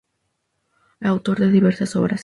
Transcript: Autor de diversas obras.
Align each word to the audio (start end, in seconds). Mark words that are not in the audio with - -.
Autor 1.01 1.37
de 1.41 1.51
diversas 1.51 1.95
obras. 1.95 2.19